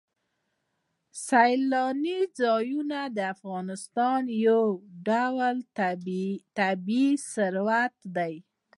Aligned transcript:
سیلاني 1.25 2.19
ځایونه 2.39 2.99
د 3.15 3.17
افغانستان 3.33 4.21
یو 4.47 4.63
ډول 5.07 5.57
طبعي 6.57 7.09
ثروت 7.31 7.95
دی. 8.15 8.35